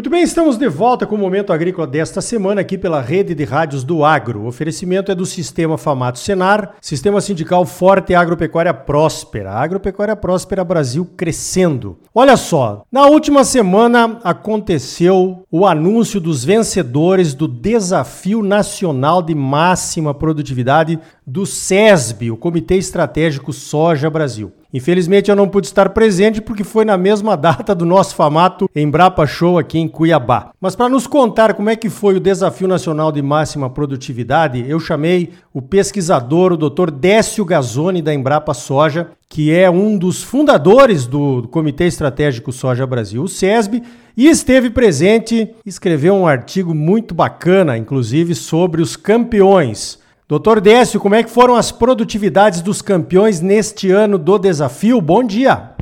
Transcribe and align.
Muito 0.00 0.08
bem, 0.08 0.22
estamos 0.22 0.56
de 0.56 0.66
volta 0.66 1.06
com 1.06 1.14
o 1.14 1.18
Momento 1.18 1.52
Agrícola 1.52 1.86
desta 1.86 2.22
semana 2.22 2.62
aqui 2.62 2.78
pela 2.78 3.02
Rede 3.02 3.34
de 3.34 3.44
Rádios 3.44 3.84
do 3.84 4.02
Agro. 4.02 4.40
O 4.40 4.46
oferecimento 4.46 5.12
é 5.12 5.14
do 5.14 5.26
Sistema 5.26 5.76
Famato 5.76 6.18
Senar, 6.18 6.76
Sistema 6.80 7.20
Sindical 7.20 7.66
Forte 7.66 8.12
e 8.12 8.14
Agropecuária 8.14 8.72
Próspera. 8.72 9.52
Agropecuária 9.52 10.16
Próspera 10.16 10.64
Brasil 10.64 11.04
crescendo. 11.04 11.98
Olha 12.14 12.38
só, 12.38 12.82
na 12.90 13.08
última 13.08 13.44
semana 13.44 14.18
aconteceu 14.24 15.44
o 15.52 15.66
anúncio 15.66 16.18
dos 16.18 16.46
vencedores 16.46 17.34
do 17.34 17.46
Desafio 17.46 18.42
Nacional 18.42 19.20
de 19.20 19.34
Máxima 19.34 20.14
Produtividade 20.14 20.98
do 21.26 21.44
SESB, 21.44 22.30
o 22.30 22.38
Comitê 22.38 22.76
Estratégico 22.76 23.52
Soja 23.52 24.08
Brasil. 24.08 24.50
Infelizmente 24.72 25.30
eu 25.30 25.36
não 25.36 25.48
pude 25.48 25.66
estar 25.66 25.88
presente 25.90 26.40
porque 26.40 26.62
foi 26.62 26.84
na 26.84 26.96
mesma 26.96 27.36
data 27.36 27.74
do 27.74 27.84
nosso 27.84 28.14
famato 28.14 28.70
Embrapa 28.74 29.26
Show 29.26 29.58
aqui 29.58 29.78
em 29.78 29.88
Cuiabá. 29.88 30.52
Mas 30.60 30.76
para 30.76 30.88
nos 30.88 31.06
contar 31.06 31.54
como 31.54 31.70
é 31.70 31.76
que 31.76 31.90
foi 31.90 32.16
o 32.16 32.20
Desafio 32.20 32.68
Nacional 32.68 33.10
de 33.10 33.20
Máxima 33.20 33.68
Produtividade, 33.68 34.64
eu 34.68 34.78
chamei 34.78 35.30
o 35.52 35.60
pesquisador, 35.60 36.52
o 36.52 36.56
Dr. 36.56 36.90
Décio 36.90 37.44
Gazzoni 37.44 38.00
da 38.00 38.14
Embrapa 38.14 38.54
Soja, 38.54 39.10
que 39.28 39.52
é 39.52 39.70
um 39.70 39.96
dos 39.96 40.22
fundadores 40.22 41.06
do 41.06 41.48
Comitê 41.50 41.84
Estratégico 41.84 42.52
Soja 42.52 42.86
Brasil, 42.86 43.22
o 43.22 43.28
SESB, 43.28 43.82
e 44.16 44.28
esteve 44.28 44.70
presente, 44.70 45.48
escreveu 45.64 46.14
um 46.14 46.26
artigo 46.26 46.74
muito 46.74 47.14
bacana, 47.14 47.78
inclusive, 47.78 48.34
sobre 48.34 48.82
os 48.82 48.96
campeões 48.96 49.99
Doutor 50.30 50.60
Décio, 50.60 51.00
como 51.00 51.16
é 51.16 51.24
que 51.24 51.28
foram 51.28 51.56
as 51.56 51.72
produtividades 51.72 52.62
dos 52.62 52.80
campeões 52.80 53.40
neste 53.40 53.90
ano 53.90 54.16
do 54.16 54.38
desafio? 54.38 55.00
Bom 55.00 55.24
dia. 55.24 55.74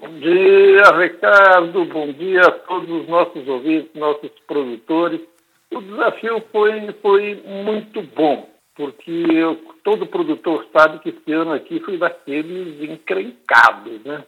Bom 0.00 0.12
dia, 0.20 0.84
Ricardo. 0.96 1.84
Bom 1.86 2.12
dia 2.12 2.40
a 2.40 2.52
todos 2.52 2.88
os 2.88 3.08
nossos 3.08 3.48
ouvintes, 3.48 3.90
nossos 3.96 4.30
produtores. 4.46 5.20
O 5.72 5.80
desafio 5.80 6.40
foi, 6.52 6.94
foi 7.02 7.42
muito 7.44 8.00
bom, 8.14 8.48
porque 8.76 9.10
eu, 9.10 9.58
todo 9.82 10.06
produtor 10.06 10.64
sabe 10.72 11.00
que 11.00 11.08
esse 11.08 11.32
ano 11.32 11.52
aqui 11.52 11.80
foi 11.80 11.98
daqueles 11.98 12.80
encrencados, 12.88 14.04
né? 14.04 14.22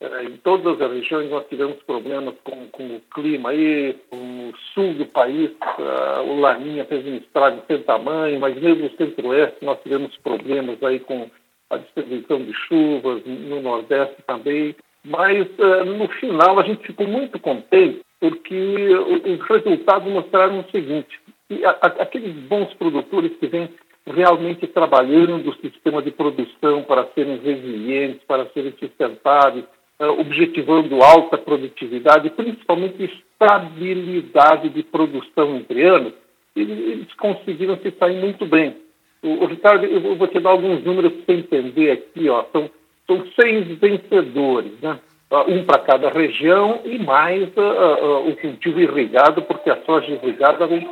É, 0.00 0.24
em 0.24 0.36
todas 0.36 0.80
as 0.80 0.92
regiões 0.92 1.28
nós 1.28 1.44
tivemos 1.48 1.76
problemas 1.82 2.34
com, 2.44 2.68
com 2.68 2.86
o 2.86 3.00
clima 3.12 3.50
aí, 3.50 3.96
o 4.12 4.52
sul 4.72 4.94
do 4.94 5.06
país, 5.06 5.50
uh, 5.50 6.22
o 6.22 6.38
Laninha 6.38 6.84
fez 6.84 7.04
um 7.04 7.16
estrago 7.16 7.64
sem 7.66 7.82
tamanho, 7.82 8.38
mas 8.38 8.54
mesmo 8.60 8.84
no 8.84 8.96
centro-oeste 8.96 9.64
nós 9.64 9.80
tivemos 9.82 10.16
problemas 10.18 10.80
aí 10.84 11.00
com 11.00 11.28
a 11.70 11.78
distribuição 11.78 12.44
de 12.44 12.52
chuvas, 12.54 13.24
no 13.26 13.60
nordeste 13.60 14.22
também. 14.24 14.76
Mas 15.04 15.48
uh, 15.58 15.84
no 15.84 16.06
final 16.08 16.60
a 16.60 16.62
gente 16.62 16.86
ficou 16.86 17.08
muito 17.08 17.40
contente 17.40 18.00
porque 18.20 18.88
os 18.94 19.40
resultados 19.48 20.12
mostraram 20.12 20.60
o 20.60 20.70
seguinte, 20.70 21.20
que 21.48 21.64
a, 21.64 21.70
a, 21.70 21.86
aqueles 22.02 22.34
bons 22.46 22.72
produtores 22.74 23.36
que 23.36 23.46
vêm 23.48 23.68
realmente 24.06 24.66
trabalhando 24.66 25.50
o 25.50 25.56
sistema 25.56 26.00
de 26.02 26.10
produção 26.10 26.82
para 26.84 27.06
serem 27.14 27.38
resilientes, 27.38 28.22
para 28.26 28.46
serem 28.50 28.72
sustentáveis, 28.78 29.64
objetivando 30.00 31.02
alta 31.02 31.36
produtividade, 31.36 32.30
principalmente 32.30 33.04
estabilidade 33.04 34.68
de 34.68 34.82
produção 34.82 35.56
entre 35.56 35.82
anos, 35.82 36.12
eles, 36.54 37.12
conseguiram 37.14 37.76
se 37.78 37.90
sair 37.98 38.20
muito 38.20 38.46
bem. 38.46 38.76
O, 39.22 39.44
o 39.44 39.46
Ricardo, 39.46 39.84
eu 39.84 40.16
vou 40.16 40.28
te 40.28 40.38
dar 40.38 40.50
alguns 40.50 40.84
números 40.84 41.12
para 41.12 41.34
você 41.34 41.40
entender 41.40 41.90
aqui, 41.90 42.28
ó, 42.28 42.44
são, 42.52 42.70
são 43.06 43.24
seis 43.40 43.66
vencedores, 43.78 44.72
né? 44.80 44.98
Uh, 45.30 45.52
um 45.52 45.64
para 45.64 45.82
cada 45.82 46.08
região 46.08 46.80
e 46.86 46.98
mais 46.98 47.48
uh, 47.54 47.60
uh, 47.60 48.28
o 48.30 48.36
cultivo 48.36 48.80
irrigado, 48.80 49.42
porque 49.42 49.68
a 49.68 49.76
soja 49.84 50.10
irrigada 50.10 50.66
vem 50.66 50.88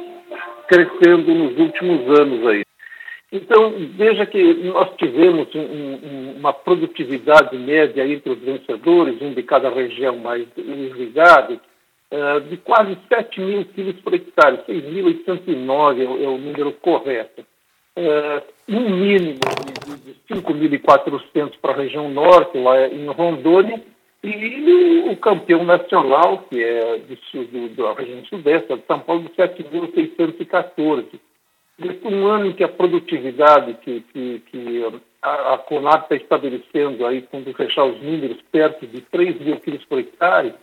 crescendo 0.68 1.32
nos 1.32 1.58
últimos 1.58 2.20
anos 2.20 2.46
aí. 2.46 2.65
Então, 3.32 3.74
veja 3.96 4.24
que 4.24 4.54
nós 4.64 4.94
tivemos 4.96 5.52
um, 5.54 5.60
um, 5.60 6.34
uma 6.38 6.52
produtividade 6.52 7.56
média 7.58 8.06
entre 8.06 8.30
os 8.30 8.38
vencedores, 8.38 9.20
um 9.20 9.34
de 9.34 9.42
cada 9.42 9.68
região 9.68 10.16
mais 10.16 10.46
irrigado, 10.56 11.60
uh, 12.12 12.40
de 12.48 12.56
quase 12.58 12.96
7 13.08 13.40
mil 13.40 13.64
quilos 13.64 14.00
por 14.00 14.14
hectare, 14.14 14.58
6.809 14.68 15.98
é, 15.98 16.04
é, 16.04 16.28
o 16.28 16.38
número 16.38 16.72
correto. 16.74 17.44
Uh, 17.96 18.42
um 18.68 18.90
mínimo 18.90 19.40
de, 19.86 20.12
de 20.12 20.16
5.400 20.30 21.54
para 21.60 21.72
a 21.72 21.76
região 21.76 22.08
norte, 22.08 22.56
lá 22.58 22.86
em 22.86 23.06
Rondônia, 23.06 23.82
e 24.22 25.04
o 25.10 25.16
campeão 25.16 25.64
nacional, 25.64 26.44
que 26.48 26.62
é 26.62 26.98
do, 26.98 27.44
do, 27.44 27.68
da 27.70 27.92
região 27.94 28.24
sudeste, 28.26 28.74
de 28.74 28.86
São 28.86 29.00
Paulo, 29.00 29.22
de 29.22 29.30
7.614 29.30 31.06
nesse 31.12 31.35
um 31.78 32.26
ano 32.26 32.54
que 32.54 32.64
a 32.64 32.68
produtividade 32.68 33.74
que, 33.82 34.00
que, 34.12 34.42
que 34.50 34.84
a, 35.22 35.54
a 35.54 35.58
Conab 35.58 36.02
está 36.04 36.16
estabelecendo 36.16 37.04
aí, 37.04 37.22
quando 37.22 37.52
fechar 37.54 37.84
os 37.84 38.00
números, 38.00 38.38
perto 38.50 38.86
de 38.86 39.00
3 39.02 39.40
mil 39.40 39.60
quilos 39.60 39.84
por 39.84 39.98
hectare, 39.98 40.54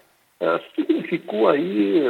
uh, 0.41 0.59
significou 0.75 1.49
aí 1.49 2.01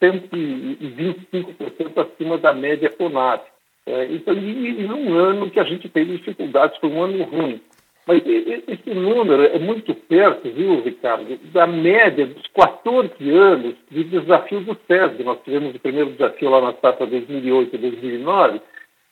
125% 0.00 1.98
acima 1.98 2.38
da 2.38 2.52
média 2.52 2.90
Conab. 2.90 3.42
Uh, 3.86 4.04
então, 4.10 4.34
e, 4.34 4.80
e 4.80 4.82
num 4.86 5.14
ano 5.14 5.50
que 5.50 5.58
a 5.58 5.64
gente 5.64 5.88
teve 5.88 6.18
dificuldades, 6.18 6.78
foi 6.78 6.90
um 6.90 7.02
ano 7.02 7.24
ruim. 7.24 7.60
Mas 8.06 8.20
esse 8.26 8.90
número 8.94 9.44
é 9.44 9.58
muito 9.60 9.94
perto, 9.94 10.50
viu, 10.50 10.82
Ricardo, 10.82 11.38
da 11.52 11.66
média 11.68 12.26
dos 12.26 12.46
14 12.48 13.30
anos 13.30 13.74
de 13.90 14.04
desafio 14.04 14.60
do 14.60 14.76
SESB. 14.88 15.22
Nós 15.22 15.38
tivemos 15.44 15.74
o 15.74 15.78
primeiro 15.78 16.10
desafio 16.10 16.50
lá 16.50 16.60
na 16.60 16.72
safra 16.74 17.06
2008 17.06 17.76
e 17.76 17.78
2009, 17.78 18.60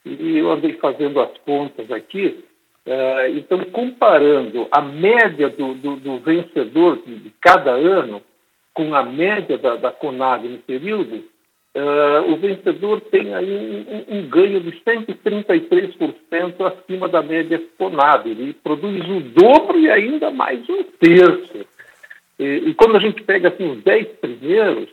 e 0.04 0.38
eu 0.38 0.50
andei 0.50 0.72
fazendo 0.74 1.20
as 1.20 1.30
contas 1.38 1.90
aqui. 1.92 2.44
Uh, 2.86 3.36
então, 3.36 3.62
comparando 3.66 4.66
a 4.72 4.80
média 4.80 5.50
do, 5.50 5.74
do, 5.74 5.96
do 5.96 6.18
vencedor 6.18 7.00
de, 7.06 7.30
cada 7.40 7.72
ano 7.72 8.22
com 8.74 8.94
a 8.94 9.04
média 9.04 9.58
da, 9.58 9.76
da 9.76 9.94
no 10.42 10.58
período, 10.58 11.22
Uh, 11.72 12.32
o 12.32 12.36
vencedor 12.36 13.00
tem 13.12 13.32
aí 13.32 14.04
um, 14.08 14.16
um, 14.16 14.28
ganho 14.28 14.60
de 14.60 14.72
133% 14.80 16.66
acima 16.66 17.08
da 17.08 17.22
média 17.22 17.62
Conab. 17.78 18.28
Ele 18.28 18.52
produz 18.54 19.08
o 19.08 19.20
dobro 19.20 19.78
e 19.78 19.88
ainda 19.88 20.32
mais 20.32 20.68
um 20.68 20.82
terço. 20.98 21.64
E, 22.40 22.70
e 22.70 22.74
quando 22.74 22.96
a 22.96 23.00
gente 23.00 23.22
pega 23.22 23.50
assim, 23.50 23.70
os 23.70 23.84
10 23.84 24.08
primeiros, 24.20 24.88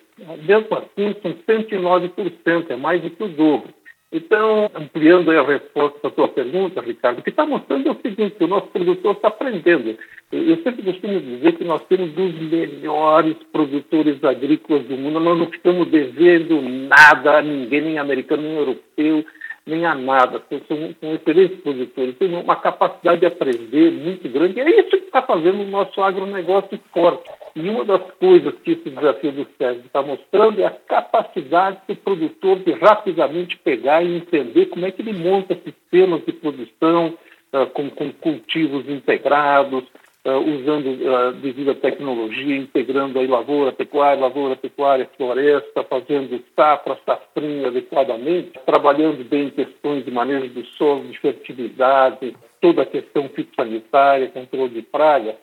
mesmo 0.46 0.68
assim 0.78 1.16
são 1.24 1.34
109%, 1.34 2.70
é 2.70 2.76
mais 2.76 3.02
do 3.02 3.10
que 3.10 3.24
o 3.24 3.28
dobro. 3.28 3.74
Então, 4.12 4.72
ampliando 4.74 5.30
a 5.32 5.44
resposta 5.46 6.08
à 6.08 6.10
tua 6.10 6.30
pergunta, 6.30 6.80
Ricardo, 6.80 7.20
o 7.20 7.22
que 7.22 7.30
está 7.30 7.46
mostrando 7.46 7.90
é 7.90 7.92
o 7.92 8.02
seguinte, 8.02 8.38
o 8.40 8.48
nosso 8.48 8.68
produtor 8.68 9.16
está 9.16 9.28
aprendendo. 9.28 9.98
Eu 10.32 10.58
sempre 10.64 10.82
costumo 10.84 11.20
dizer 11.20 11.58
que 11.58 11.66
nós 11.66 11.84
temos 11.88 12.12
os 12.18 12.40
melhores 12.50 13.36
produtores 13.52 14.24
agrícolas 14.24 14.84
do 14.86 14.96
mundo, 14.96 15.20
nós 15.20 15.38
não 15.38 15.50
estamos 15.50 15.90
devendo 15.90 16.62
nada 16.62 17.40
a 17.40 17.42
ninguém, 17.42 17.82
nem 17.82 17.98
americano, 17.98 18.44
nem 18.44 18.56
europeu, 18.56 19.26
nem 19.68 19.86
a 19.86 19.94
nada. 19.94 20.42
São, 20.50 20.96
são 21.00 21.14
excelentes 21.14 21.60
produtores, 21.62 22.18
têm 22.18 22.34
uma 22.34 22.56
capacidade 22.56 23.20
de 23.20 23.26
aprender 23.26 23.92
muito 23.92 24.28
grande, 24.30 24.58
e 24.58 24.62
é 24.62 24.80
isso 24.80 24.90
que 24.90 24.96
está 24.96 25.22
fazendo 25.22 25.62
o 25.62 25.68
nosso 25.68 26.02
agronegócio 26.02 26.80
forte. 26.94 27.30
E 27.56 27.70
uma 27.70 27.84
das 27.84 28.02
coisas 28.20 28.54
que 28.64 28.72
esse 28.72 28.90
desafio 28.90 29.32
do 29.32 29.48
SESB 29.58 29.88
está 29.88 30.02
mostrando 30.02 30.62
é 30.62 30.66
a 30.66 30.72
capacidade 30.72 31.80
do 31.88 31.96
produtor 31.96 32.60
de 32.60 32.72
rapidamente 32.72 33.58
pegar 33.58 34.04
e 34.04 34.18
entender 34.18 34.68
como 34.68 34.86
é 34.86 34.92
que 34.92 35.02
ele 35.02 35.14
monta 35.14 35.56
sistemas 35.56 36.24
de 36.24 36.34
produção 36.34 37.18
uh, 37.54 37.66
com, 37.74 37.90
com, 37.90 38.12
cultivos 38.12 38.88
integrados, 38.88 39.84
uh, 40.28 40.40
usando 40.40 40.88
uh, 40.88 41.32
devido 41.42 41.72
à 41.72 41.76
tecnologia, 41.76 42.58
integrando 42.58 43.18
aí 43.18 43.26
lavoura, 43.26 43.72
pecuária, 43.72 44.22
lavoura, 44.22 44.58
pecuária, 44.58 45.10
floresta, 45.16 45.84
fazendo 45.84 46.44
safra, 46.56 46.98
safrinha 47.06 47.68
adequadamente, 47.70 48.52
trabalhando 48.66 49.24
bem 49.24 49.50
questões 49.50 50.04
de 50.04 50.12
manejo 50.12 50.50
do 50.50 50.66
solo, 50.66 51.06
de 51.06 51.18
fertilidade, 51.20 52.36
toda 52.60 52.82
a 52.82 52.86
questão 52.86 53.30
fitossanitária, 53.30 54.28
controle 54.28 54.70
de 54.70 54.82
praga. 54.82 55.36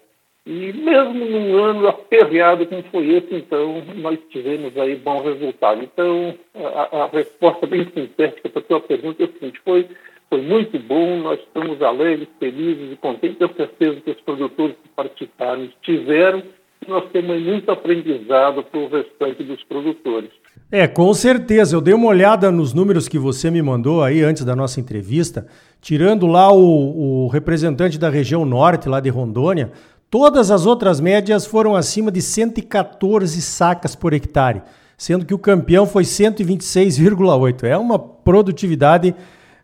E 0.46 0.74
mesmo 0.74 1.24
num 1.24 1.56
ano 1.56 1.88
aperreado 1.88 2.66
como 2.66 2.82
foi 2.84 3.14
esse, 3.14 3.34
então, 3.34 3.82
nós 3.96 4.18
tivemos 4.28 4.76
aí 4.76 4.94
bom 4.94 5.22
resultado. 5.22 5.82
Então, 5.82 6.34
a, 6.54 7.04
a 7.04 7.06
resposta 7.06 7.66
bem 7.66 7.86
sintética 7.94 8.50
para 8.50 8.60
a 8.60 8.64
tua 8.64 8.80
pergunta 8.80 9.22
é 9.22 9.26
a 9.26 9.32
seguinte, 9.32 9.58
foi, 9.64 9.88
foi 10.34 10.42
muito 10.42 10.76
bom, 10.80 11.18
nós 11.18 11.38
estamos 11.38 11.80
alegres, 11.80 12.26
felizes 12.40 12.92
e 12.92 12.96
contentes, 12.96 13.38
tenho 13.38 13.54
certeza 13.54 14.00
que 14.00 14.10
os 14.10 14.20
produtores 14.22 14.74
que 14.82 14.88
participaram 14.88 15.68
tiveram, 15.80 16.42
nós 16.88 17.04
temos 17.12 17.40
muito 17.40 17.70
aprendizado 17.70 18.64
para 18.64 18.80
o 18.80 18.88
restante 18.88 19.44
dos 19.44 19.62
produtores. 19.62 20.30
É, 20.72 20.88
com 20.88 21.14
certeza. 21.14 21.76
Eu 21.76 21.80
dei 21.80 21.94
uma 21.94 22.08
olhada 22.08 22.50
nos 22.50 22.74
números 22.74 23.06
que 23.08 23.18
você 23.18 23.48
me 23.48 23.62
mandou 23.62 24.02
aí 24.02 24.22
antes 24.22 24.44
da 24.44 24.56
nossa 24.56 24.80
entrevista, 24.80 25.46
tirando 25.80 26.26
lá 26.26 26.52
o, 26.52 27.26
o 27.26 27.28
representante 27.28 27.96
da 27.96 28.10
região 28.10 28.44
norte, 28.44 28.88
lá 28.88 28.98
de 28.98 29.10
Rondônia, 29.10 29.70
Todas 30.10 30.52
as 30.52 30.64
outras 30.64 31.00
médias 31.00 31.44
foram 31.44 31.74
acima 31.74 32.08
de 32.12 32.22
114 32.22 33.42
sacas 33.42 33.96
por 33.96 34.12
hectare. 34.12 34.62
sendo 34.96 35.26
que 35.26 35.34
o 35.34 35.38
campeão 35.40 35.86
foi 35.86 36.04
126,8. 36.04 37.64
É 37.64 37.76
uma 37.76 37.98
produtividade 37.98 39.12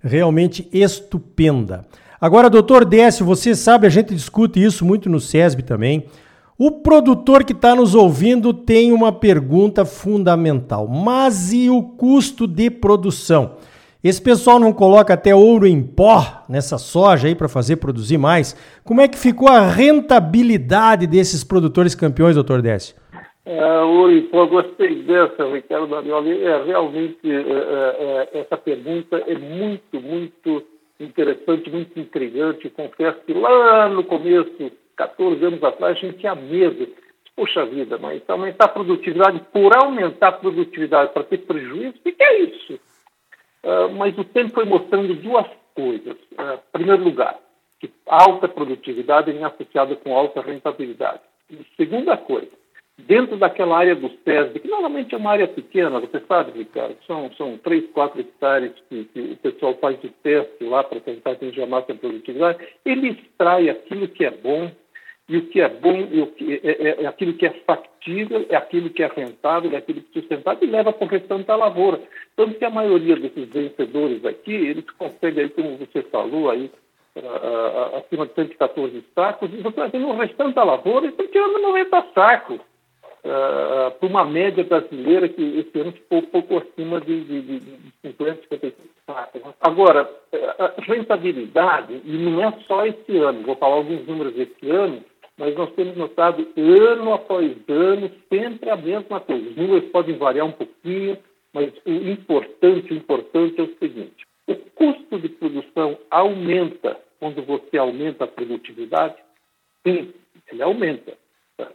realmente 0.03 0.69
estupenda. 0.73 1.87
Agora, 2.21 2.51
doutor 2.51 2.85
Décio, 2.85 3.25
você 3.25 3.55
sabe, 3.55 3.87
a 3.87 3.91
gente 3.91 4.15
discute 4.15 4.63
isso 4.63 4.85
muito 4.85 5.09
no 5.09 5.21
SESB 5.21 5.63
também. 5.63 6.05
O 6.59 6.71
produtor 6.71 7.43
que 7.43 7.53
está 7.53 7.75
nos 7.75 7.95
ouvindo 7.95 8.53
tem 8.53 8.93
uma 8.93 9.11
pergunta 9.11 9.87
fundamental. 9.87 10.87
Mas 10.87 11.53
e 11.53 11.71
o 11.71 11.83
custo 11.83 12.47
de 12.47 12.69
produção? 12.69 13.53
Esse 14.05 14.21
pessoal 14.21 14.59
não 14.59 14.73
coloca 14.73 15.15
até 15.15 15.35
ouro 15.35 15.67
em 15.67 15.83
pó 15.83 16.45
nessa 16.49 16.77
soja 16.77 17.29
aí 17.29 17.35
para 17.35 17.49
fazer 17.49 17.77
produzir 17.77 18.19
mais? 18.19 18.55
Como 18.85 19.01
é 19.01 19.09
que 19.09 19.19
ficou 19.19 19.49
a 19.49 19.67
rentabilidade 19.67 21.07
desses 21.07 21.45
produtores 21.45 21.95
campeões, 21.95 22.35
doutor 22.35 22.61
Décio? 22.61 22.95
Em 23.47 24.23
pó, 24.29 24.47
gostei 24.47 25.03
dessa, 25.03 25.51
Ricardo 25.51 25.87
Danioli. 25.87 26.43
É, 26.45 26.63
realmente, 26.65 27.19
é, 27.25 28.29
é, 28.35 28.41
essa 28.41 28.57
pergunta 28.57 29.17
é 29.27 29.37
muito, 29.37 30.01
muito 30.01 30.67
interessante, 30.99 31.71
muito 31.71 31.99
intrigante. 31.99 32.69
Confesso 32.71 33.19
que 33.27 33.33
lá 33.33 33.89
no 33.89 34.05
começo 34.05 34.71
14 35.01 35.43
anos 35.43 35.65
atrás, 35.65 35.97
a 35.97 36.01
gente 36.01 36.19
tinha 36.19 36.35
medo. 36.35 36.87
Poxa 37.35 37.65
vida, 37.65 37.97
mas 37.97 38.21
aumentar 38.29 38.67
a 38.67 38.69
produtividade 38.69 39.41
por 39.51 39.75
aumentar 39.75 40.29
a 40.29 40.33
produtividade 40.33 41.13
para 41.15 41.25
ter 41.25 41.39
prejuízo, 41.39 41.95
o 41.99 42.03
que 42.03 42.23
é 42.23 42.39
isso? 42.43 42.75
Uh, 43.65 43.89
mas 43.97 44.17
o 44.19 44.25
tempo 44.25 44.53
foi 44.53 44.67
mostrando 44.67 45.15
duas 45.15 45.47
coisas. 45.75 46.17
Uh, 46.33 46.55
em 46.55 46.73
primeiro 46.73 47.03
lugar, 47.03 47.39
que 47.79 47.91
alta 48.07 48.47
produtividade 48.47 49.31
é 49.31 49.43
associada 49.43 49.97
com 49.97 50.15
alta 50.15 50.43
rentabilidade. 50.43 51.21
E 51.49 51.65
segunda 51.79 52.17
coisa, 52.19 52.51
dentro 53.07 53.37
daquela 53.37 53.79
área 53.79 53.95
do 53.95 54.11
SESB, 54.25 54.61
que 54.61 54.69
normalmente 54.69 55.15
é 55.15 55.19
uma 55.19 55.33
área 55.33 55.49
pequena, 55.49 56.01
você 56.01 56.21
sabe, 56.27 56.59
Ricardo, 56.59 56.97
são, 57.07 57.31
são 57.35 57.59
3, 57.59 57.91
4 57.93 58.21
hectares 58.21 58.73
que, 58.89 59.05
que 59.05 59.21
o 59.21 59.37
pessoal 59.37 59.75
faz 59.81 60.01
de 60.01 60.09
teste 60.23 60.65
lá 60.65 60.85
para 60.85 61.01
tentar 61.01 61.33
atingir 61.33 61.63
a 61.63 61.67
máxima 61.67 61.99
produtividade, 61.99 62.59
ele 62.85 63.09
extrai 63.09 63.69
aquilo 63.69 64.09
que 64.09 64.25
é 64.25 64.31
bom, 64.31 64.71
e 65.31 65.37
o 65.37 65.47
que 65.47 65.61
é 65.61 65.69
bom 65.69 66.09
e 66.11 66.21
o 66.21 66.27
que 66.27 66.61
é, 66.65 66.71
é, 66.71 67.05
é, 67.05 67.07
aquilo 67.07 67.35
que 67.35 67.47
é 67.47 67.51
factível, 67.65 68.45
é 68.49 68.57
aquilo 68.57 68.91
que 68.91 69.01
é 69.01 69.07
rentável, 69.07 69.73
é 69.73 69.77
aquilo 69.77 70.01
que 70.01 70.19
é 70.19 70.21
sustentável 70.23 70.69
e 70.69 70.71
leva 70.71 70.93
para 70.93 71.07
o 71.07 71.09
restante 71.09 71.47
da 71.47 71.55
lavoura. 71.55 72.01
Tanto 72.35 72.59
que 72.59 72.65
a 72.65 72.71
maioria 72.71 73.15
desses 73.15 73.49
vencedores 73.49 74.25
aqui, 74.25 74.53
eles 74.53 74.85
conseguem, 74.99 75.45
aí, 75.45 75.51
como 75.51 75.77
você 75.77 76.03
falou, 76.03 76.51
aí, 76.51 76.69
acima 77.97 78.27
de 78.27 78.35
114 78.35 79.05
sacos, 79.15 79.51
e 79.53 79.59
você 79.59 79.99
no 79.99 80.17
restante 80.17 80.55
da 80.55 80.65
lavoura, 80.65 81.07
estão 81.07 81.27
tirando 81.29 81.63
90 81.63 82.07
sacos. 82.13 82.61
Uh, 83.23 83.91
para 83.91 84.09
uma 84.09 84.25
média 84.25 84.65
brasileira 84.65 85.29
que 85.29 85.43
esse 85.43 85.79
ano 85.79 85.93
ficou 85.93 86.23
pouco 86.23 86.57
acima 86.57 87.01
de, 87.03 87.23
de, 87.23 87.43
de, 87.43 87.61
de 87.61 87.93
50, 88.03 88.41
55 88.43 88.75
sacos. 89.07 89.43
Agora, 89.61 90.11
a 90.59 90.81
rentabilidade, 90.83 92.01
e 92.03 92.13
não 92.13 92.43
é 92.43 92.53
só 92.67 92.87
esse 92.87 93.19
ano, 93.19 93.43
vou 93.43 93.57
falar 93.57 93.75
alguns 93.75 94.07
números 94.07 94.33
desse 94.33 94.71
ano, 94.71 95.05
mas 95.41 95.55
nós 95.55 95.73
temos 95.73 95.97
notado 95.97 96.47
ano 96.57 97.15
após 97.15 97.57
ano 97.69 98.11
sempre 98.29 98.69
a 98.69 98.77
mesma 98.77 99.21
coisa. 99.21 99.49
Os 99.49 99.57
números 99.57 99.91
podem 99.91 100.17
variar 100.17 100.47
um 100.47 100.53
pouquinho, 100.53 101.19
mas 101.53 101.73
o 101.87 101.91
importante, 101.91 102.93
o 102.93 102.97
importante 102.97 103.59
é 103.59 103.63
o 103.65 103.75
seguinte: 103.79 104.27
o 104.47 104.55
custo 104.55 105.19
de 105.19 105.31
produção 105.31 105.99
aumenta 106.11 106.99
quando 107.19 107.43
você 107.43 107.79
aumenta 107.79 108.25
a 108.25 108.29
produtividade? 108.29 109.17
Sim, 109.87 110.13
ele 110.53 110.63
aumenta, 110.63 111.17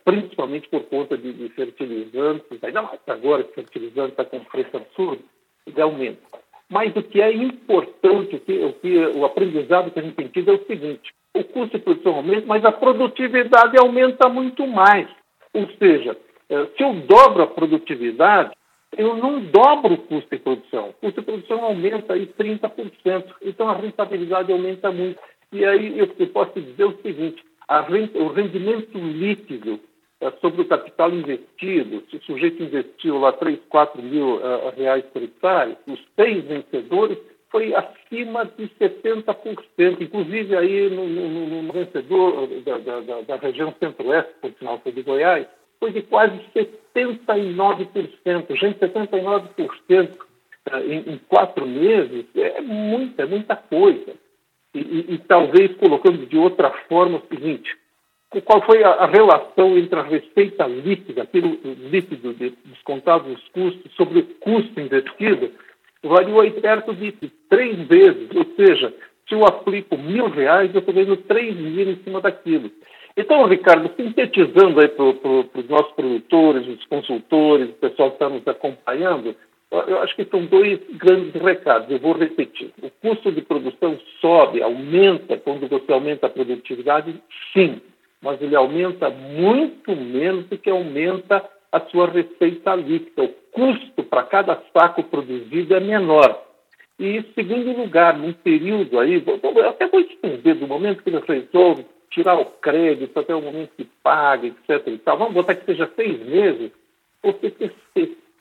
principalmente 0.03 0.67
por 0.69 0.83
conta 0.83 1.17
de, 1.17 1.33
de 1.33 1.49
fertilizantes, 1.49 2.63
ainda 2.63 2.81
mais 2.81 2.99
agora 3.07 3.43
que 3.43 3.53
fertilizante 3.53 4.11
está 4.11 4.25
com 4.25 4.39
preço 4.39 4.77
absurdo, 4.77 5.23
ele 5.65 5.81
aumenta. 5.81 6.21
Mas 6.69 6.95
o 6.95 7.03
que 7.03 7.21
é 7.21 7.31
importante, 7.31 8.35
o, 8.35 8.39
que, 8.39 8.53
o, 8.63 8.73
que, 8.73 8.97
o 8.97 9.25
aprendizado 9.25 9.91
que 9.91 9.99
a 9.99 10.03
gente 10.03 10.15
tem 10.15 10.27
tido 10.27 10.51
é 10.51 10.55
o 10.55 10.65
seguinte: 10.65 11.13
o 11.33 11.43
custo 11.43 11.77
de 11.77 11.83
produção 11.83 12.15
aumenta, 12.15 12.47
mas 12.47 12.65
a 12.65 12.71
produtividade 12.71 13.77
aumenta 13.77 14.27
muito 14.29 14.65
mais. 14.65 15.07
Ou 15.53 15.67
seja, 15.77 16.17
eh, 16.49 16.67
se 16.75 16.83
eu 16.83 16.93
dobro 16.93 17.43
a 17.43 17.47
produtividade, 17.47 18.51
eu 18.97 19.15
não 19.15 19.41
dobro 19.41 19.93
o 19.93 19.97
custo 19.97 20.29
de 20.35 20.41
produção. 20.41 20.89
O 20.89 20.93
custo 20.93 21.21
de 21.21 21.25
produção 21.25 21.63
aumenta 21.63 22.13
aí 22.13 22.27
30%. 22.27 23.25
Então 23.43 23.69
a 23.69 23.75
rentabilidade 23.75 24.51
aumenta 24.51 24.91
muito. 24.91 25.19
E 25.51 25.63
aí 25.65 25.99
eu, 25.99 26.07
posso 26.27 26.59
dizer 26.59 26.85
o 26.85 26.97
seguinte: 27.01 27.43
o 28.15 28.27
rendimento 28.27 28.97
líquido 28.97 29.79
é, 30.21 30.31
sobre 30.41 30.61
o 30.61 30.65
capital 30.65 31.11
investido, 31.11 32.03
se 32.09 32.17
o 32.17 32.23
sujeito 32.23 32.63
investiu 32.63 33.19
lá 33.19 33.31
3, 33.33 33.59
4 33.69 34.01
mil 34.01 34.35
uh, 34.35 34.73
reais 34.75 35.03
por 35.11 35.21
hectare, 35.21 35.77
os 35.87 35.99
seis 36.15 36.43
vencedores 36.45 37.17
foi 37.49 37.73
acima 37.73 38.45
de 38.45 38.67
70%, 38.79 40.01
inclusive 40.01 40.55
aí 40.55 40.89
no, 40.89 41.07
no, 41.07 41.63
no 41.63 41.71
vencedor 41.71 42.47
da, 42.65 42.77
da, 42.79 43.21
da, 43.21 43.35
região 43.37 43.73
centro-oeste, 43.79 44.33
por 44.41 44.51
sinal 44.59 44.79
foi 44.79 44.91
de 44.91 45.03
Goiás, 45.03 45.47
foi 45.79 45.91
de 45.91 46.01
quase 46.01 46.37
79%. 46.53 48.57
Gente, 48.57 48.79
79% 48.79 50.09
eh, 50.71 50.79
em, 50.87 51.13
em 51.13 51.17
quatro 51.29 51.65
meses 51.65 52.25
é 52.35 52.59
muita, 52.61 53.23
é 53.23 53.25
muita 53.25 53.55
coisa. 53.55 54.13
E, 54.75 54.79
e, 54.79 55.13
e, 55.13 55.17
talvez 55.19 55.73
colocando 55.77 56.25
de 56.25 56.37
outra 56.37 56.69
forma 56.89 57.17
o 57.17 57.27
seguinte, 57.33 57.73
qual 58.43 58.61
foi 58.63 58.83
a, 58.83 58.89
a 58.89 59.05
relação 59.07 59.77
entre 59.77 59.97
a 59.97 60.03
receita 60.03 60.67
líquida, 60.67 61.23
aquilo 61.23 61.57
líquido 61.89 62.33
de, 62.33 62.53
descontado 62.65 63.31
os 63.31 63.41
custos, 63.53 63.89
sobre 63.95 64.19
o 64.19 64.25
custo 64.41 64.81
investido, 64.81 65.49
variou 66.03 66.41
aí 66.41 66.51
perto 66.51 66.93
de 66.93 67.13
três 67.49 67.87
vezes. 67.87 68.29
Ou 68.35 68.45
seja, 68.57 68.93
se 69.29 69.33
eu 69.33 69.45
aplico 69.45 69.97
mil 69.97 70.27
reais, 70.27 70.69
eu 70.73 70.79
estou 70.79 70.93
ganhando 70.93 71.17
três 71.17 71.55
mil 71.55 71.89
em 71.89 71.95
cima 72.03 72.19
daquilo. 72.19 72.69
Então, 73.15 73.45
Ricardo, 73.45 73.89
sintetizando 73.95 74.81
aí 74.81 74.89
para 74.89 75.13
pro, 75.13 75.49
os 75.55 75.69
nossos 75.69 75.93
produtores, 75.93 76.67
os 76.67 76.85
consultores, 76.87 77.69
o 77.69 77.73
pessoal 77.73 78.09
que 78.09 78.15
está 78.15 78.27
nos 78.27 78.45
acompanhando, 78.45 79.33
eu 79.87 79.99
acho 79.99 80.15
que 80.15 80.25
são 80.25 80.45
dois 80.45 80.79
grandes 80.93 81.41
recados. 81.41 81.89
Eu 81.89 81.99
vou 81.99 82.13
repetir. 82.13 82.71
O 82.81 82.89
custo 82.89 83.31
de 83.31 83.41
produção 83.41 83.97
sobe, 84.19 84.61
aumenta 84.61 85.37
quando 85.37 85.67
você 85.67 85.91
aumenta 85.91 86.27
a 86.27 86.29
produtividade, 86.29 87.15
sim, 87.53 87.81
mas 88.21 88.41
ele 88.41 88.55
aumenta 88.55 89.09
muito 89.09 89.95
menos 89.95 90.45
do 90.45 90.57
que 90.57 90.69
aumenta 90.69 91.43
a 91.71 91.79
sua 91.81 92.07
receita 92.07 92.75
líquida. 92.75 93.23
O 93.23 93.29
custo 93.51 94.03
para 94.03 94.23
cada 94.23 94.61
saco 94.73 95.03
produzido 95.03 95.75
é 95.75 95.79
menor. 95.79 96.43
E, 96.99 97.23
segundo 97.33 97.75
lugar, 97.77 98.17
num 98.17 98.31
período 98.31 98.99
aí, 98.99 99.21
eu 99.25 99.69
até 99.69 99.87
vou 99.87 99.99
estender 99.99 100.55
do 100.55 100.67
momento 100.67 101.03
que 101.03 101.09
ele 101.09 101.21
resolve 101.27 101.85
tirar 102.09 102.39
o 102.39 102.45
crédito 102.45 103.19
até 103.19 103.35
o 103.35 103.41
momento 103.41 103.71
que 103.75 103.83
paga, 104.01 104.47
etc. 104.47 104.87
E 104.87 104.97
tal. 104.99 105.17
Vamos 105.17 105.33
botar 105.33 105.55
que 105.55 105.65
seja 105.65 105.91
seis 105.95 106.17
meses, 106.25 106.71
você 107.21 107.49
tem 107.49 107.71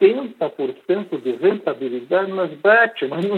70% 0.01 1.21
de 1.23 1.33
rentabilidade 1.33 2.33
nas 2.33 2.51
BET. 2.51 3.07
Mas 3.09 3.25
não, 3.25 3.37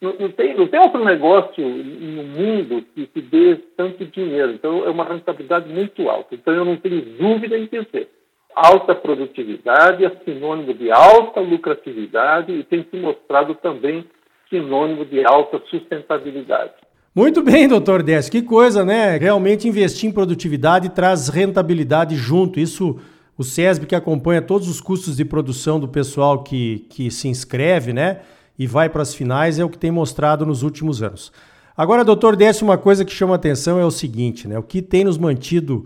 não, 0.00 0.14
não, 0.18 0.30
tem, 0.30 0.56
não 0.56 0.66
tem 0.66 0.80
outro 0.80 1.04
negócio 1.04 1.66
no 1.66 2.22
mundo 2.24 2.84
que, 2.94 3.20
dê 3.20 3.56
tanto 3.76 4.04
dinheiro. 4.06 4.52
Então, 4.52 4.84
é 4.84 4.90
uma 4.90 5.04
rentabilidade 5.04 5.68
muito 5.68 6.08
alta. 6.08 6.34
Então, 6.34 6.54
eu 6.54 6.64
não 6.64 6.76
tenho 6.76 7.00
dúvida 7.00 7.56
em 7.56 7.66
dizer 7.66 8.08
alta 8.54 8.94
produtividade 8.94 10.04
é 10.04 10.10
sinônimo 10.24 10.74
de 10.74 10.90
alta 10.90 11.40
lucratividade 11.40 12.52
e 12.52 12.64
tem 12.64 12.84
se 12.90 12.96
mostrado 12.96 13.54
também 13.54 14.04
sinônimo 14.50 15.04
de 15.04 15.24
alta 15.24 15.62
sustentabilidade. 15.70 16.72
Muito 17.14 17.42
bem, 17.42 17.68
doutor 17.68 18.02
Décio. 18.02 18.30
Que 18.30 18.42
coisa, 18.42 18.84
né? 18.84 19.16
Realmente 19.16 19.68
investir 19.68 20.08
em 20.08 20.12
produtividade 20.12 20.88
traz 20.90 21.28
rentabilidade 21.28 22.16
junto. 22.16 22.60
Isso, 22.60 22.98
o 23.38 23.44
SESB 23.44 23.86
que 23.86 23.94
acompanha 23.94 24.42
todos 24.42 24.68
os 24.68 24.80
custos 24.80 25.16
de 25.16 25.24
produção 25.24 25.78
do 25.78 25.86
pessoal 25.86 26.42
que, 26.42 26.84
que 26.90 27.08
se 27.08 27.28
inscreve, 27.28 27.92
né? 27.92 28.18
E 28.58 28.66
vai 28.66 28.88
para 28.88 29.02
as 29.02 29.14
finais, 29.14 29.60
é 29.60 29.64
o 29.64 29.68
que 29.68 29.78
tem 29.78 29.92
mostrado 29.92 30.44
nos 30.44 30.64
últimos 30.64 31.00
anos. 31.00 31.30
Agora, 31.76 32.04
doutor 32.04 32.34
Décio, 32.34 32.66
uma 32.66 32.76
coisa 32.76 33.04
que 33.04 33.12
chama 33.12 33.36
atenção 33.36 33.78
é 33.78 33.84
o 33.84 33.90
seguinte, 33.92 34.48
né? 34.48 34.58
O 34.58 34.62
que 34.64 34.82
tem 34.82 35.04
nos 35.04 35.16
mantido 35.16 35.84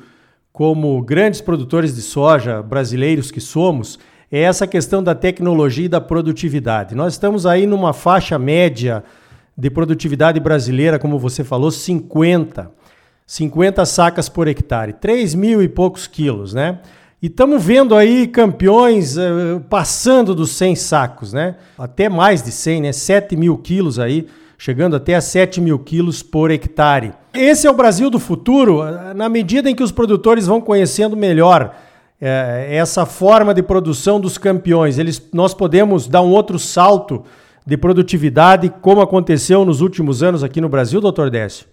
como 0.50 1.02
grandes 1.02 1.42
produtores 1.42 1.94
de 1.94 2.00
soja 2.00 2.62
brasileiros 2.62 3.30
que 3.30 3.40
somos, 3.40 3.99
é 4.30 4.40
essa 4.40 4.66
questão 4.66 5.02
da 5.02 5.14
tecnologia 5.14 5.85
e 5.85 5.88
da 5.90 6.00
produtividade. 6.00 6.94
Nós 6.94 7.12
estamos 7.12 7.44
aí 7.44 7.66
numa 7.66 7.92
faixa 7.92 8.38
média 8.38 9.04
de 9.56 9.68
produtividade 9.68 10.40
brasileira, 10.40 10.99
como 10.99 11.18
você 11.18 11.44
falou, 11.44 11.71
50. 11.71 12.71
50 13.26 13.85
sacas 13.85 14.28
por 14.30 14.49
hectare, 14.49 14.94
3 14.94 15.35
mil 15.35 15.62
e 15.62 15.68
poucos 15.68 16.06
quilos, 16.06 16.54
né? 16.54 16.80
E 17.22 17.28
estamos 17.28 17.62
vendo 17.62 17.94
aí 17.94 18.26
campeões 18.26 19.16
uh, 19.16 19.60
passando 19.70 20.34
dos 20.34 20.50
100 20.50 20.74
sacos, 20.74 21.32
né? 21.32 21.54
Até 21.78 22.08
mais 22.08 22.42
de 22.42 22.50
100, 22.50 22.80
né? 22.80 22.92
7 22.92 23.36
mil 23.36 23.56
quilos 23.58 24.00
aí 24.00 24.26
chegando 24.58 24.96
até 24.96 25.14
a 25.14 25.20
7 25.20 25.60
mil 25.60 25.78
quilos 25.78 26.20
por 26.20 26.50
hectare. 26.50 27.12
Esse 27.32 27.68
é 27.68 27.70
o 27.70 27.74
Brasil 27.74 28.10
do 28.10 28.18
futuro, 28.18 28.82
na 29.14 29.28
medida 29.28 29.70
em 29.70 29.74
que 29.74 29.84
os 29.84 29.92
produtores 29.92 30.48
vão 30.48 30.60
conhecendo 30.60 31.16
melhor 31.16 31.76
é, 32.20 32.68
essa 32.70 33.06
forma 33.06 33.54
de 33.54 33.62
produção 33.62 34.20
dos 34.20 34.36
campeões, 34.36 34.98
eles, 34.98 35.22
nós 35.32 35.54
podemos 35.54 36.08
dar 36.08 36.22
um 36.22 36.30
outro 36.30 36.58
salto 36.58 37.24
de 37.64 37.76
produtividade, 37.76 38.72
como 38.80 39.00
aconteceu 39.00 39.64
nos 39.64 39.80
últimos 39.80 40.24
anos 40.24 40.42
aqui 40.42 40.60
no 40.60 40.68
Brasil, 40.68 41.00
doutor 41.00 41.30
Décio? 41.30 41.66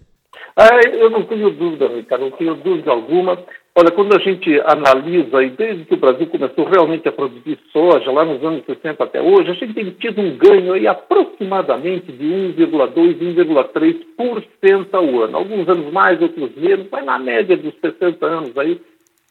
Ah, 0.56 0.80
eu 0.92 1.10
não 1.10 1.22
tenho 1.24 1.50
dúvida, 1.50 1.88
Ricardo, 1.88 2.22
não 2.22 2.30
tenho 2.32 2.54
dúvida 2.54 2.90
alguma. 2.90 3.38
Olha, 3.76 3.90
quando 3.92 4.14
a 4.14 4.18
gente 4.18 4.60
analisa, 4.64 5.42
e 5.42 5.50
desde 5.50 5.84
que 5.84 5.94
o 5.94 5.96
Brasil 5.96 6.26
começou 6.26 6.64
realmente 6.64 7.08
a 7.08 7.12
produzir 7.12 7.58
soja, 7.72 8.10
lá 8.10 8.24
nos 8.24 8.42
anos 8.44 8.64
60 8.66 9.02
até 9.02 9.22
hoje, 9.22 9.50
a 9.50 9.54
gente 9.54 9.74
tem 9.74 9.90
tido 9.92 10.20
um 10.20 10.36
ganho 10.36 10.72
aí 10.72 10.86
aproximadamente 10.86 12.12
de 12.12 12.24
1,2%, 12.24 14.16
1,3% 14.18 14.88
ao 14.92 15.22
ano. 15.22 15.36
Alguns 15.36 15.68
anos 15.68 15.92
mais, 15.92 16.20
outros 16.20 16.54
menos, 16.56 16.86
mas 16.90 17.04
na 17.04 17.18
média 17.18 17.56
dos 17.56 17.74
60 17.80 18.26
anos 18.26 18.58
aí, 18.58 18.80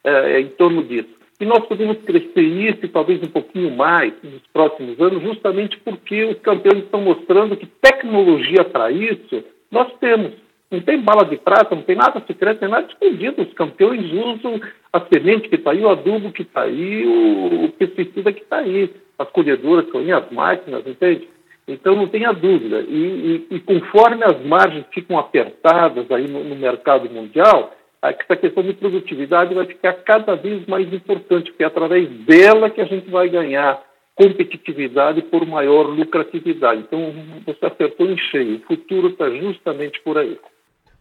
é, 0.04 0.40
em 0.40 0.48
torno 0.48 0.84
disso. 0.84 1.20
E 1.40 1.46
nós 1.46 1.66
podemos 1.68 1.98
crescer 2.00 2.42
isso 2.42 2.80
e 2.84 2.90
talvez 2.90 3.22
um 3.22 3.32
pouquinho 3.32 3.72
mais 3.72 4.14
nos 4.24 4.42
próximos 4.52 5.00
anos, 5.00 5.22
justamente 5.22 5.78
porque 5.80 6.26
os 6.26 6.40
campeões 6.40 6.84
estão 6.84 7.02
mostrando 7.02 7.56
que 7.56 7.66
tecnologia 7.66 8.66
para 8.66 8.92
isso 8.92 9.44
nós 9.72 9.92
temos. 10.00 10.49
Não 10.72 10.82
tem 10.82 11.02
bala 11.02 11.26
de 11.26 11.36
prata, 11.38 11.76
não 11.76 11.82
tem 11.82 11.96
nada 11.96 12.24
secreto, 12.28 12.54
não 12.54 12.60
tem 12.60 12.70
nada 12.70 12.88
escondido. 12.88 13.42
Os 13.42 13.54
campeões 13.54 14.06
usam 14.12 14.62
a 14.94 15.02
semente 15.02 15.50
que 15.50 15.56
está 15.56 15.72
aí, 15.72 15.84
o 15.84 15.90
adubo 15.90 16.32
que 16.32 16.44
está 16.44 16.62
aí, 16.62 17.08
o, 17.08 17.70
pesticida 17.70 18.32
que 18.32 18.42
está 18.42 18.58
aí, 18.58 18.94
as 19.18 19.30
colhedoras 19.30 19.86
que 19.86 19.98
estão 19.98 20.02
aí, 20.02 20.12
as 20.12 20.32
máquinas, 20.32 20.86
entende? 20.86 21.28
Então 21.68 21.96
não 21.96 22.08
tenha 22.08 22.32
dúvida. 22.32 22.82
E, 22.82 23.48
e, 23.52 23.56
e, 23.56 23.60
conforme 23.62 24.24
as 24.24 24.44
margens 24.46 24.86
ficam 24.92 25.18
apertadas 25.18 26.10
aí 26.12 26.28
no, 26.28 26.44
no 26.44 26.56
mercado 26.56 27.10
mundial, 27.10 27.74
essa 28.02 28.36
questão 28.36 28.64
de 28.64 28.74
produtividade 28.74 29.54
vai 29.54 29.66
ficar 29.66 29.94
cada 29.94 30.36
vez 30.36 30.66
mais 30.68 30.92
importante, 30.94 31.52
porque 31.52 31.64
é 31.64 31.68
através 31.68 32.08
dela 32.26 32.70
que 32.70 32.80
a 32.80 32.86
gente 32.86 33.10
vai 33.10 33.28
ganhar 33.28 33.82
competitividade 34.16 35.22
por 35.24 35.46
maior 35.46 35.88
lucratividade. 35.88 36.82
Então, 36.82 37.14
você 37.46 37.66
acertou 37.66 38.06
em 38.06 38.18
cheio. 38.18 38.58
O 38.58 38.68
futuro 38.68 39.08
está 39.10 39.30
justamente 39.30 40.02
por 40.02 40.18
aí. 40.18 40.38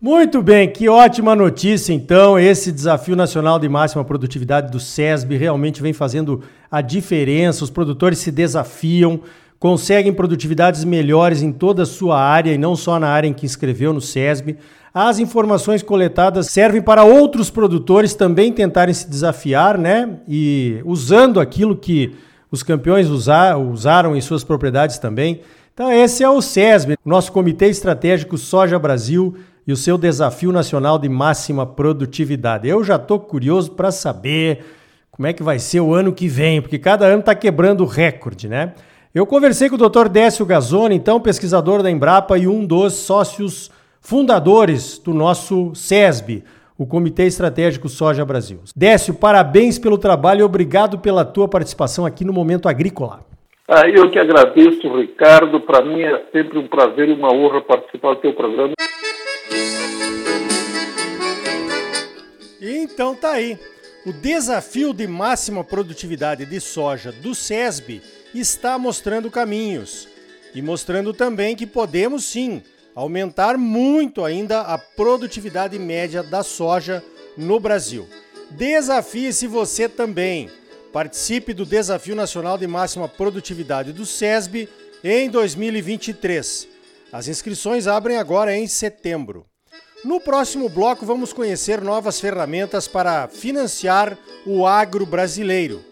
Muito 0.00 0.40
bem, 0.40 0.71
que 0.71 0.88
ótima 0.88 1.35
notícia 1.35 1.93
então. 1.93 2.38
Esse 2.38 2.71
desafio 2.71 3.17
nacional 3.17 3.59
de 3.59 3.69
máxima 3.69 4.05
produtividade 4.05 4.71
do 4.71 4.78
SESB 4.78 5.37
realmente 5.37 5.83
vem 5.83 5.93
fazendo 5.93 6.40
a 6.71 6.81
diferença. 6.81 7.64
Os 7.64 7.71
produtores 7.71 8.21
se 8.21 8.31
desafiam, 8.31 9.19
conseguem 9.59 10.12
produtividades 10.12 10.85
melhores 10.85 11.43
em 11.43 11.50
toda 11.50 11.83
a 11.83 11.87
sua 11.87 12.17
área 12.17 12.52
e 12.52 12.59
não 12.59 12.76
só 12.76 13.00
na 13.00 13.09
área 13.09 13.26
em 13.26 13.33
que 13.33 13.45
inscreveu 13.45 13.93
no 13.93 14.00
SESB. 14.00 14.57
As 14.95 15.19
informações 15.19 15.83
coletadas 15.83 16.47
servem 16.47 16.81
para 16.81 17.02
outros 17.02 17.50
produtores 17.50 18.14
também 18.14 18.52
tentarem 18.52 18.95
se 18.95 19.11
desafiar, 19.11 19.76
né? 19.76 20.21
E 20.28 20.81
usando 20.85 21.40
aquilo 21.40 21.75
que 21.75 22.14
os 22.52 22.62
campeões 22.62 23.09
usar, 23.09 23.57
usaram 23.57 24.17
em 24.17 24.21
suas 24.21 24.45
propriedades 24.45 24.97
também. 24.99 25.40
Então, 25.75 25.90
esse 25.90 26.23
é 26.23 26.31
o 26.31 26.40
SESB, 26.40 26.97
nosso 27.05 27.33
Comitê 27.33 27.67
Estratégico 27.67 28.38
Soja 28.38 28.78
Brasil 28.78 29.35
e 29.68 29.72
o 29.72 29.76
seu 29.76 29.98
desafio 29.98 30.50
nacional 30.50 30.98
de 30.98 31.10
máxima 31.10 31.66
produtividade. 31.66 32.66
Eu 32.66 32.82
já 32.82 32.96
estou 32.96 33.20
curioso 33.20 33.72
para 33.72 33.90
saber 33.90 34.64
como 35.10 35.26
é 35.26 35.32
que 35.34 35.42
vai 35.42 35.58
ser 35.58 35.80
o 35.80 35.92
ano 35.92 36.10
que 36.10 36.26
vem, 36.26 36.62
porque 36.62 36.78
cada 36.78 37.04
ano 37.04 37.20
está 37.20 37.34
quebrando 37.34 37.84
recorde, 37.84 38.48
né? 38.48 38.72
Eu 39.14 39.26
conversei 39.26 39.68
com 39.68 39.75
o 39.75 39.88
Dr. 39.88 40.08
Décio 40.08 40.46
Gazzoni, 40.46 40.94
então 40.94 41.20
pesquisador 41.20 41.82
da 41.82 41.90
Embrapa 41.90 42.38
e 42.38 42.48
um 42.48 42.64
dos 42.64 42.94
sócios 42.94 43.70
fundadores 44.00 44.98
do 44.98 45.12
nosso 45.12 45.75
SESB, 45.75 46.44
o 46.78 46.87
Comitê 46.87 47.25
Estratégico 47.25 47.90
Soja 47.90 48.25
Brasil. 48.25 48.60
Décio, 48.75 49.12
parabéns 49.12 49.78
pelo 49.78 49.98
trabalho 49.98 50.40
e 50.40 50.44
obrigado 50.44 50.98
pela 50.98 51.26
tua 51.26 51.46
participação 51.46 52.06
aqui 52.06 52.25
no 52.25 52.32
Momento 52.32 52.70
Agrícola. 52.70 53.20
Ah, 53.68 53.87
eu 53.87 54.10
que 54.10 54.18
agradeço, 54.18 54.96
Ricardo. 54.96 55.60
Para 55.60 55.84
mim 55.84 56.00
é 56.00 56.22
sempre 56.32 56.58
um 56.58 56.66
prazer 56.66 57.10
e 57.10 57.12
uma 57.12 57.34
honra 57.34 57.60
participar 57.60 58.14
do 58.14 58.20
teu 58.20 58.32
programa. 58.32 58.72
Então 62.61 63.14
tá 63.14 63.33
aí. 63.33 63.59
O 64.05 64.12
desafio 64.12 64.93
de 64.93 65.07
máxima 65.07 65.62
produtividade 65.62 66.47
de 66.47 66.61
soja 66.61 67.12
do 67.12 67.35
SESB 67.35 68.02
está 68.35 68.78
mostrando 68.78 69.31
caminhos 69.31 70.09
e 70.55 70.62
mostrando 70.62 71.12
também 71.12 71.55
que 71.55 71.67
podemos 71.67 72.25
sim 72.25 72.62
aumentar 72.95 73.57
muito 73.57 74.25
ainda 74.25 74.62
a 74.62 74.76
produtividade 74.76 75.78
média 75.78 76.23
da 76.23 76.43
soja 76.43 77.05
no 77.37 77.61
Brasil. 77.61 78.09
Desafie-se 78.50 79.47
você 79.47 79.88
também. 79.88 80.50
Participe 80.93 81.52
do 81.52 81.67
Desafio 81.67 82.17
Nacional 82.17 82.59
de 82.59 82.67
Máxima 82.67 83.07
Produtividade 83.09 83.93
do 83.93 84.07
SESB 84.07 84.69
em 85.05 85.28
2023. 85.28 86.67
As 87.12 87.29
inscrições 87.29 87.87
abrem 87.87 88.19
agora 88.19 88.57
em 88.57 88.67
setembro. 88.67 89.47
No 90.05 90.21
próximo 90.21 90.69
bloco, 90.69 91.05
vamos 91.05 91.33
conhecer 91.33 91.81
novas 91.81 92.21
ferramentas 92.21 92.87
para 92.87 93.27
financiar 93.29 94.17
o 94.47 94.67
agro 94.67 95.05
brasileiro. 95.05 95.85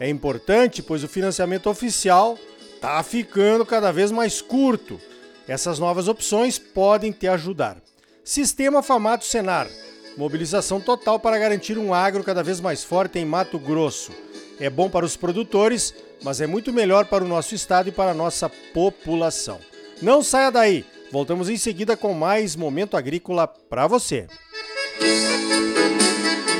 É 0.00 0.08
importante, 0.08 0.82
pois 0.82 1.04
o 1.04 1.08
financiamento 1.08 1.70
oficial 1.70 2.38
está 2.74 3.02
ficando 3.02 3.64
cada 3.64 3.92
vez 3.92 4.10
mais 4.10 4.40
curto. 4.40 5.00
Essas 5.46 5.78
novas 5.78 6.08
opções 6.08 6.58
podem 6.58 7.12
te 7.12 7.28
ajudar. 7.28 7.76
Sistema 8.24 8.82
Famato 8.82 9.24
Senar 9.24 9.68
mobilização 10.16 10.80
total 10.80 11.18
para 11.18 11.38
garantir 11.38 11.78
um 11.78 11.92
agro 11.94 12.24
cada 12.24 12.42
vez 12.42 12.60
mais 12.60 12.84
forte 12.84 13.18
em 13.18 13.24
Mato 13.24 13.58
Grosso. 13.58 14.12
É 14.60 14.68
bom 14.68 14.88
para 14.88 15.06
os 15.06 15.16
produtores, 15.16 15.94
mas 16.22 16.40
é 16.40 16.46
muito 16.46 16.72
melhor 16.72 17.06
para 17.06 17.24
o 17.24 17.28
nosso 17.28 17.54
estado 17.54 17.88
e 17.88 17.92
para 17.92 18.10
a 18.10 18.14
nossa 18.14 18.48
população. 18.48 19.58
Não 20.02 20.22
saia 20.22 20.50
daí! 20.50 20.84
Voltamos 21.12 21.48
em 21.48 21.56
seguida 21.56 21.96
com 21.96 22.12
mais 22.12 22.56
Momento 22.56 22.96
Agrícola 22.96 23.46
para 23.46 23.86
você. 23.86 24.26
Música 25.00 26.51